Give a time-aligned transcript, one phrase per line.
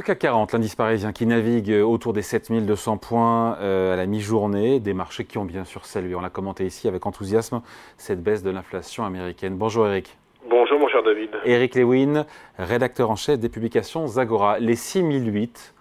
[0.00, 4.80] Le CAC 40, l'indice parisien qui navigue autour des 7200 points euh, à la mi-journée,
[4.80, 6.14] des marchés qui ont bien sûr salué.
[6.14, 7.60] On l'a commenté ici avec enthousiasme,
[7.98, 9.56] cette baisse de l'inflation américaine.
[9.56, 10.16] Bonjour Eric.
[10.48, 11.28] Bonjour mon cher David.
[11.44, 12.24] Eric Lewin,
[12.56, 14.58] rédacteur en chef des publications Zagora.
[14.58, 15.74] Les 6008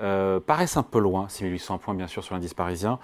[0.00, 2.98] euh, paraissent un peu loin, 6800 points bien sûr sur l'indice parisien.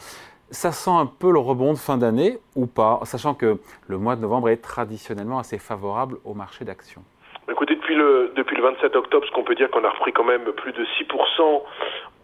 [0.51, 4.17] Ça sent un peu le rebond de fin d'année ou pas, sachant que le mois
[4.17, 7.05] de novembre est traditionnellement assez favorable au marché d'actions
[7.51, 10.25] Écoutez, depuis le, depuis le 27 octobre, ce qu'on peut dire qu'on a repris quand
[10.25, 11.63] même plus de 6%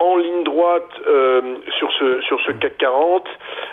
[0.00, 3.26] en ligne droite euh, sur ce sur ce CAC 40.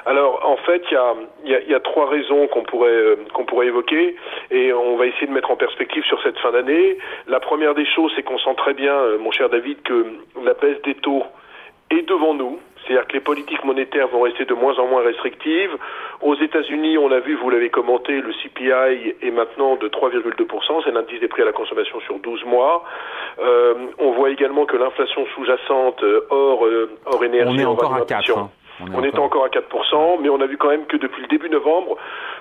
[0.07, 1.13] Alors en fait, il y a,
[1.45, 4.15] y, a, y a, trois raisons qu'on pourrait euh, qu'on pourrait évoquer
[4.49, 6.97] et on va essayer de mettre en perspective sur cette fin d'année.
[7.27, 10.05] La première des choses, c'est qu'on sent très bien, euh, mon cher David, que
[10.43, 11.23] la baisse des taux
[11.95, 12.59] est devant nous.
[12.85, 15.75] C'est-à-dire que les politiques monétaires vont rester de moins en moins restrictives.
[16.21, 20.91] Aux États-Unis, on a vu, vous l'avez commenté, le CPI est maintenant de 3,2%, c'est
[20.91, 22.83] l'indice des prix à la consommation sur 12 mois.
[23.39, 27.55] Euh, on voit également que l'inflation sous-jacente euh, hors, euh, hors énergie...
[27.55, 28.37] On est encore à 4.
[28.37, 28.49] Hein.
[28.81, 29.45] On est, encore...
[29.45, 31.97] à 4%, mais on a vu quand même que depuis le début novembre,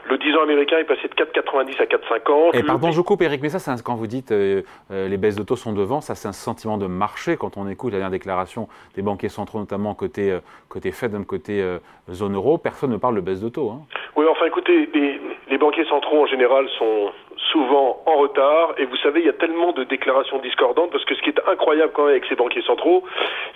[0.09, 2.59] le 10 ans américain est passé de 4,90 à 4,50.
[2.59, 5.37] Et pardon, je coupe Eric, mais ça, c'est quand vous dites euh, euh, les baisses
[5.37, 8.11] de taux sont devant, ça c'est un sentiment de marché quand on écoute la dernière
[8.11, 11.79] déclaration des banquiers centraux, notamment côté, euh, côté Fed, même côté euh,
[12.11, 13.71] zone euro, personne ne parle de baisse de taux.
[13.71, 13.83] Hein.
[14.17, 17.11] Oui, enfin écoutez, les, les banquiers centraux en général sont
[17.55, 18.75] souvent en retard.
[18.79, 21.41] Et vous savez, il y a tellement de déclarations discordantes parce que ce qui est
[21.49, 23.05] incroyable quand même avec ces banquiers centraux,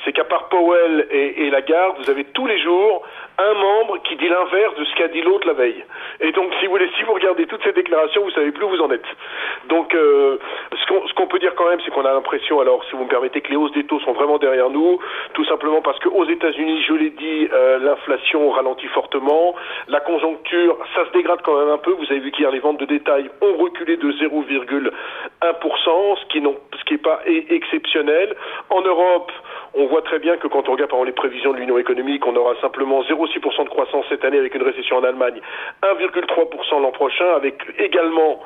[0.05, 3.03] c'est qu'à part Powell et, Lagarde, vous avez tous les jours
[3.39, 5.85] un membre qui dit l'inverse de ce qu'a dit l'autre la veille.
[6.21, 8.69] Et donc, si vous voulez, si vous regardez toutes ces déclarations, vous savez plus où
[8.69, 9.07] vous en êtes.
[9.69, 10.39] Donc, euh,
[10.75, 13.41] ce qu'on peut dire quand même, c'est qu'on a l'impression, alors, si vous me permettez,
[13.41, 14.99] que les hausses des taux sont vraiment derrière nous,
[15.35, 19.55] tout simplement parce qu'aux États-Unis, je l'ai dit, euh, l'inflation ralentit fortement,
[19.87, 21.93] la conjoncture, ça se dégrade quand même un peu.
[21.93, 26.99] Vous avez vu qu'hier les ventes de détail ont reculé de 0,1%, ce qui n'est
[26.99, 28.35] pas exceptionnel.
[28.71, 29.31] En Europe,
[29.75, 32.27] on voit très bien que quand on regarde par exemple les prévisions de l'Union économique,
[32.27, 35.41] on aura simplement 0,6% de croissance cette année avec une récession en Allemagne,
[35.83, 38.41] 1,3% l'an prochain, avec également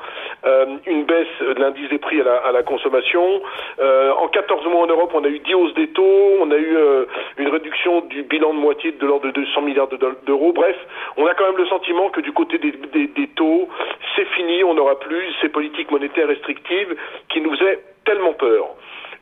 [0.45, 3.43] euh, une baisse de l'indice des prix à la, consommation.
[3.81, 6.57] Euh, en 14 mois en Europe, on a eu 10 hausses des taux, on a
[6.57, 7.07] eu euh,
[7.39, 9.89] une réduction du bilan de moitié de l'ordre de 200 milliards
[10.27, 10.53] d'euros.
[10.53, 10.77] Bref,
[11.17, 13.69] on a quand même le sentiment que du côté des, des, des taux,
[14.17, 16.97] c'est fini, on n'aura plus ces politiques monétaires restrictives
[17.29, 18.75] qui nous faisaient tellement peur.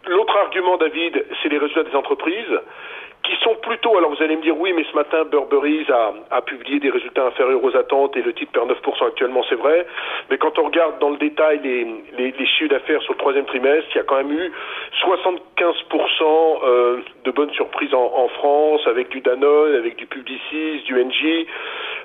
[0.06, 2.58] L'autre argument, David, c'est les résultats des entreprises
[3.22, 6.42] qui sont plutôt, alors vous allez me dire oui, mais ce matin Burberry a, a
[6.42, 9.86] publié des résultats inférieurs aux attentes et le titre perd 9% actuellement, c'est vrai,
[10.30, 13.44] mais quand on regarde dans le détail les, les, les chiffres d'affaires sur le troisième
[13.44, 14.52] trimestre, il y a quand même eu
[15.04, 20.94] 75% euh, de bonnes surprises en, en, France, avec du Danone, avec du Publicis, du
[20.94, 21.46] NG.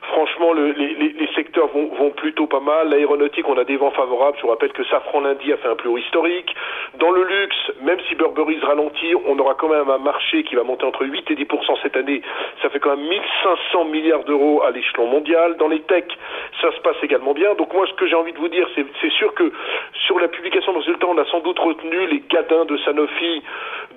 [0.09, 2.89] Franchement, le, les, secteurs vont, vont, plutôt pas mal.
[2.89, 4.38] L'aéronautique, on a des vents favorables.
[4.38, 6.53] Je vous rappelle que Safran lundi a fait un plus haut historique.
[6.99, 10.55] Dans le luxe, même si Burberry se ralentit, on aura quand même un marché qui
[10.55, 12.21] va monter entre 8 et 10% cette année.
[12.61, 15.57] Ça fait quand même 1500 milliards d'euros à l'échelon mondial.
[15.57, 16.17] Dans les techs,
[16.61, 17.55] ça se passe également bien.
[17.55, 19.51] Donc moi, ce que j'ai envie de vous dire, c'est sûr que
[20.05, 23.41] sur la publication de résultats, on a sans doute retenu les gadins de Sanofi,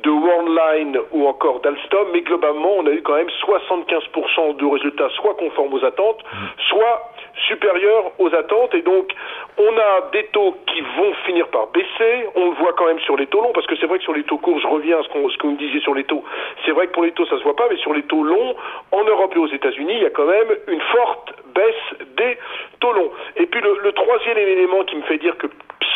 [0.03, 5.09] de Worldline ou encore d'Alstom, mais globalement, on a eu quand même 75% de résultats
[5.11, 6.23] soit conformes aux attentes,
[6.69, 7.13] soit
[7.47, 8.75] supérieurs aux attentes.
[8.75, 9.13] Et donc,
[9.59, 12.27] on a des taux qui vont finir par baisser.
[12.35, 14.15] On le voit quand même sur les taux longs, parce que c'est vrai que sur
[14.15, 16.05] les taux courts, je reviens à ce, qu'on ce que vous me disiez sur les
[16.05, 16.25] taux.
[16.65, 18.55] C'est vrai que pour les taux, ça se voit pas, mais sur les taux longs,
[18.93, 22.39] en Europe et aux États-Unis, il y a quand même une forte baisse des
[22.81, 23.11] taux longs.
[23.37, 25.49] Et puis le, le troisième élément qui me fait dire que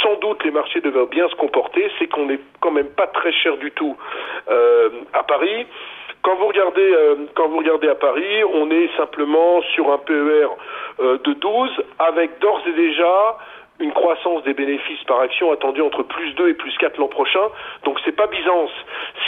[0.02, 3.32] sans doute les marchés devaient bien se comporter, c'est qu'on n'est quand même pas très
[3.32, 3.96] cher du tout
[4.50, 5.66] euh, à Paris.
[6.22, 10.48] Quand vous regardez, euh, quand vous regardez à Paris, on est simplement sur un PER
[11.00, 13.38] euh, de 12, avec d'ores et déjà
[13.80, 17.48] une croissance des bénéfices par action attendue entre plus 2 et plus 4 l'an prochain.
[17.84, 18.70] Donc c'est pas Byzance.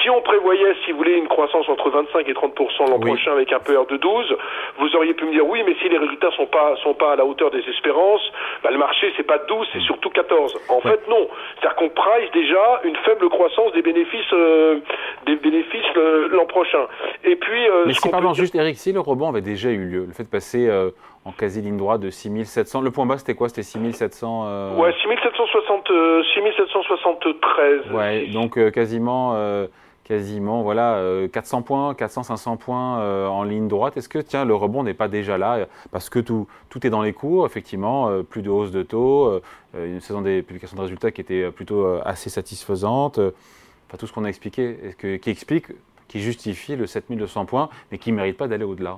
[0.03, 3.10] Si on prévoyait, si vous voulez, une croissance entre 25 et 30% l'an oui.
[3.10, 4.37] prochain avec un PER de 12,
[4.78, 7.16] vous auriez pu me dire oui, mais si les résultats sont pas sont pas à
[7.16, 8.22] la hauteur des espérances,
[8.63, 10.57] bah, le marché c'est pas 12, c'est surtout 14.
[10.69, 10.80] En ouais.
[10.83, 11.28] fait non.
[11.59, 14.78] C'est-à-dire qu'on price déjà une faible croissance des bénéfices euh,
[15.24, 15.82] des bénéfices
[16.30, 16.86] l'an prochain.
[17.24, 20.04] Et puis euh, Mais si pardon juste Eric, si le rebond avait déjà eu lieu,
[20.06, 20.91] le fait de passer euh,
[21.24, 22.82] en quasi ligne droite de 6700.
[22.82, 23.48] Le point bas, c'était quoi?
[23.48, 24.76] C'était 6700 euh...
[24.76, 27.92] Ouais, 6760, euh, 6773.
[27.92, 29.66] Ouais, donc euh, quasiment, euh,
[30.04, 31.00] quasiment, voilà,
[31.32, 33.97] 400 points, 400, 500 points en ligne droite.
[33.97, 35.66] Est-ce que, tiens, le rebond n'est pas déjà là?
[35.92, 39.41] Parce que tout, tout est dans les cours, effectivement, plus de hausse de taux,
[39.74, 43.18] une saison des publications de résultats qui était plutôt assez satisfaisante.
[43.95, 45.67] Enfin, tout ce qu'on a expliqué, que, qui explique,
[46.09, 48.97] qui justifie le 7200 points, mais qui ne mérite pas d'aller au-delà.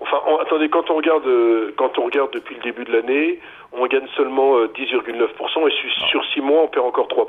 [0.00, 3.40] Enfin, attendez, quand on regarde, euh, quand on regarde depuis le début de l'année,
[3.72, 5.72] on gagne seulement 10,9% et
[6.08, 7.26] sur, 6 mois, on perd encore 3%.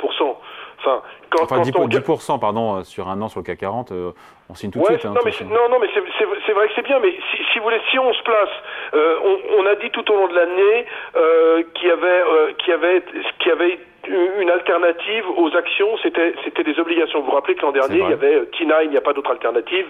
[0.80, 1.90] Enfin, quand, enfin 10, on...
[1.90, 3.92] 10% pardon, sur un an sur le CAC 40,
[4.50, 5.04] on signe tout de suite.
[5.04, 7.66] Hein, non, mais non, non, mais c'est vrai que c'est bien, mais si, si, vous
[7.66, 8.50] voulez, si on se place,
[8.94, 10.86] on, on, a dit tout au long de l'année
[11.76, 13.04] qu'il y avait, qu'il y avait,
[13.40, 13.80] qu'il y avait
[14.40, 17.20] une alternative aux actions, c'était c'était des obligations.
[17.20, 19.32] Vous vous rappelez que l'an dernier, il y avait TINA, il n'y a pas d'autre
[19.32, 19.86] alternative,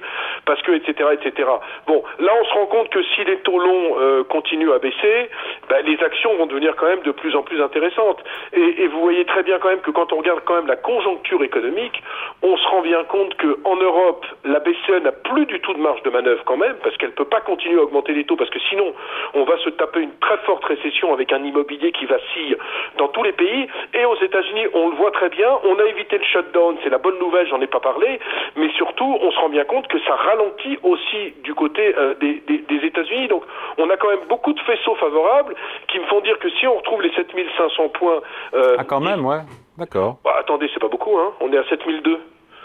[0.46, 1.50] parce que, etc., etc.
[1.88, 5.30] Bon, là, on se rend compte que si les taux longs euh, continuent à baisser,
[5.70, 8.24] ben, les actions vont devenir quand même de plus en plus intéressantes.
[8.54, 10.76] Et, et, vous voyez très bien quand même que quand on regarde quand même la
[10.76, 12.02] conjoncture économique,
[12.42, 16.04] on se rend bien compte qu'en Europe, la BCE n'a plus du tout de marge
[16.04, 18.60] de manœuvre quand même, parce qu'elle peut pas continuer à augmenter les taux, parce que
[18.70, 18.94] sinon,
[19.34, 22.58] on va se taper une très forte récession avec un immobilier qui vacille
[22.98, 23.68] dans tous les pays.
[23.94, 26.98] Et aux États-Unis, on le voit très bien, on a évité le shutdown, c'est la
[26.98, 28.20] bonne nouvelle, j'en ai pas parlé,
[28.56, 32.42] mais surtout, on se rend bien compte que ça ralentit aussi du côté euh, des,
[32.82, 33.28] États-Unis.
[33.28, 33.44] Donc,
[33.78, 35.54] on a quand même beaucoup de faisceaux favorables
[35.90, 38.22] qui me font dire que si on retrouve les 7500 points...
[38.54, 39.42] Euh, ah, quand même, ouais.
[39.78, 40.18] D'accord.
[40.24, 41.34] Bah, attendez, c'est pas beaucoup, hein.
[41.42, 42.20] On est à 7002.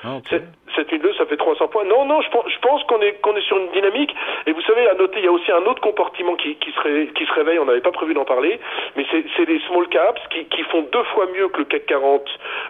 [0.05, 0.19] Ah,
[0.75, 1.85] 7002, ça fait 300 points.
[1.85, 4.15] Non, non, je pense, je pense qu'on est, qu'on est sur une dynamique.
[4.47, 7.13] Et vous savez, à noter, il y a aussi un autre comportement qui, qui, se,
[7.13, 8.61] qui se réveille, on n'avait pas prévu d'en parler,
[8.97, 12.23] mais c'est les small caps qui, qui font deux fois mieux que le CAC 40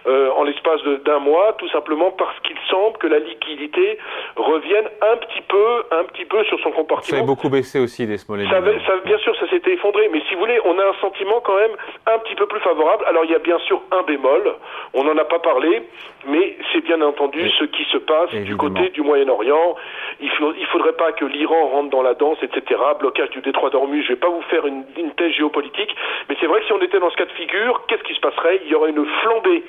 [0.07, 3.97] euh, en l'espace d'un mois, tout simplement parce qu'il semble que la liquidité
[4.35, 7.17] revienne un petit peu, un petit peu sur son comportement.
[7.17, 10.21] Ça a beaucoup baissé aussi, les small ça, ça, Bien sûr, ça s'était effondré, mais
[10.27, 11.75] si vous voulez, on a un sentiment quand même
[12.07, 13.05] un petit peu plus favorable.
[13.07, 14.55] Alors, il y a bien sûr un bémol,
[14.93, 15.83] on n'en a pas parlé,
[16.27, 19.75] mais c'est bien entendu ce qui se passe du côté du Moyen-Orient.
[20.19, 22.79] Il ne faudrait pas que l'Iran rentre dans la danse, etc.
[22.99, 24.03] Blocage du détroit d'Ormuz.
[24.03, 25.95] Je ne vais pas vous faire une, une thèse géopolitique,
[26.29, 28.19] mais c'est vrai que si on était dans ce cas de figure, qu'est-ce qui se
[28.19, 28.61] passerait?
[28.65, 29.63] Il y aurait une flambée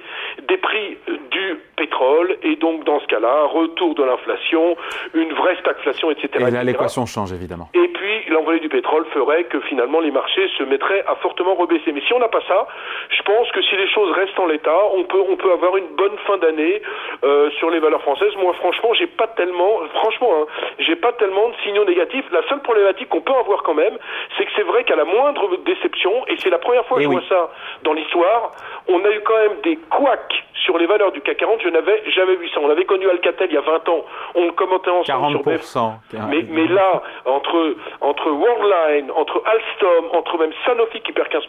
[0.49, 0.99] des prix
[1.31, 4.77] du pétrole et donc dans ce cas-là, retour de l'inflation,
[5.15, 6.29] une vraie stagflation, etc.
[6.41, 7.69] Et là, l'équation change évidemment.
[7.75, 11.93] Et puis l'envolée du pétrole ferait que finalement les marchés se mettraient à fortement rebaisser.
[11.93, 12.67] Mais si on n'a pas ça,
[13.11, 15.89] je pense que si les choses restent en l'état, on peut on peut avoir une
[15.97, 16.83] bonne fin d'année
[17.25, 18.16] euh, sur les valeurs françaises.
[18.39, 20.47] Moi, franchement, j'ai pas tellement, franchement, hein,
[20.79, 22.25] j'ai pas tellement de signaux négatifs.
[22.31, 23.99] La seule problématique qu'on peut avoir quand même,
[24.37, 27.07] c'est que c'est vrai qu'à la moindre déception, et c'est la première fois que eh
[27.07, 27.51] je vois ça
[27.83, 28.53] dans l'histoire,
[28.89, 32.03] on a eu quand même des couacs sur les valeurs du CAC 40, je n'avais
[32.11, 32.61] jamais vu ça.
[32.61, 34.05] On avait connu Alcatel il y a 20 ans,
[34.35, 40.39] on le commentait ensemble 40%, sur mais, mais là, entre, entre Worldline, entre Alstom, entre
[40.39, 41.41] même Sanofi qui perd 15%,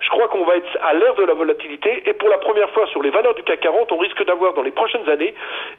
[0.00, 2.02] je crois qu'on va être à l'ère de la volatilité.
[2.06, 4.62] Et pour la première fois sur les valeurs du CAC 40, on risque d'avoir dans
[4.62, 5.34] les prochaines années,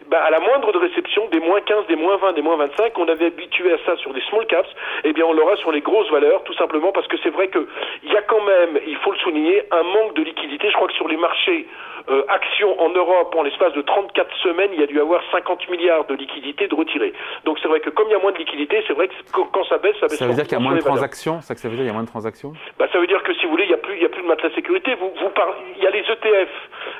[0.08, 2.98] bah, à la moindre de réception, des moins 15, des moins 20, des moins 25.
[2.98, 4.70] On avait habitué à ça sur des small caps.
[5.04, 8.12] Eh bien, on l'aura sur les grosses valeurs, tout simplement parce que c'est vrai qu'il
[8.12, 10.70] y a quand même, il faut le souligner, un manque de liquidité.
[10.70, 11.68] Je crois que sur les marchés
[12.10, 15.70] euh, actions en Europe, en l'espace de 34 semaines, il y a dû avoir 50
[15.70, 17.14] milliards de liquidités de retirés.
[17.46, 19.64] Donc c'est vrai que comme il y a moins de liquidités, c'est vrai que quand
[19.66, 20.18] ça baisse, ça baisse.
[20.18, 21.42] Ça veut dire qu'il y a moins de transactions?
[21.42, 22.54] Ça que ça veut dire qu'il y a moins de transactions?
[22.80, 24.10] Bah, Ça veut dire que si vous voulez, il n'y a, plus, il y a
[24.10, 24.96] plus de matelas sécurité.
[24.96, 26.50] Vous, vous parlez, il y a les ETF,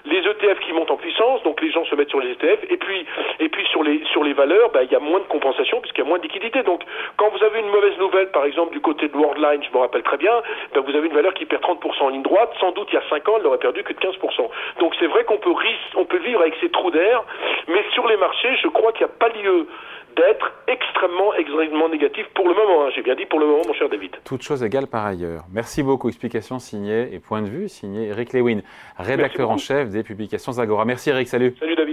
[0.06, 2.78] les ETF qui montent en puissance, donc les gens se mettent sur les ETF, et
[2.78, 2.99] puis,
[3.40, 6.04] et puis sur, les, sur les valeurs, bah, il y a moins de compensation puisqu'il
[6.04, 6.64] y a moins de liquidités.
[6.64, 6.84] Donc
[7.18, 10.04] quand vous avez une mauvaise nouvelle, par exemple du côté de Worldline, je me rappelle
[10.04, 10.42] très bien,
[10.74, 12.98] bah, vous avez une valeur qui perd 30% en ligne droite, sans doute il y
[12.98, 14.50] a 5 ans, elle n'aurait perdu que de 15%.
[14.80, 15.54] Donc c'est vrai qu'on peut,
[15.96, 17.24] on peut vivre avec ces trous d'air,
[17.68, 19.68] mais sur les marchés, je crois qu'il n'y a pas lieu
[20.16, 22.86] d'être extrêmement, extrêmement négatif pour le moment.
[22.86, 22.90] Hein.
[22.96, 24.16] J'ai bien dit pour le moment, mon cher David.
[24.26, 25.44] Toute chose égale par ailleurs.
[25.54, 26.10] Merci beaucoup.
[26.10, 28.60] Explication signée et point de vue signé Eric Lewin,
[28.98, 30.86] rédacteur en chef des publications Zagora.
[30.86, 31.56] Merci Eric, salut.
[31.60, 31.89] Salut David.